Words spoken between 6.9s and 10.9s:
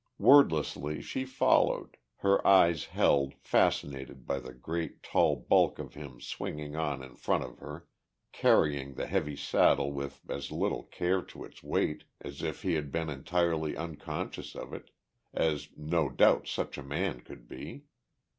in front of her, carrying the heavy saddle with as little